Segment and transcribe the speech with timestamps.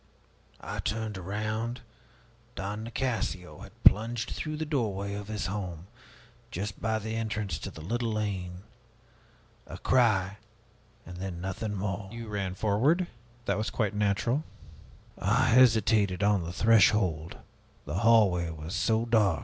[0.61, 1.81] I turned around
[2.55, 5.85] Don Nicasio had plunged through the doorway of his home
[6.49, 8.63] just by the entrance to the little lane.
[9.67, 10.37] A cry!
[11.05, 13.05] then nothing more!" "You ran forward?
[13.45, 14.43] That was quite natural."
[15.19, 17.37] "I hesitated on the threshold
[17.85, 19.39] the hallway was so dark."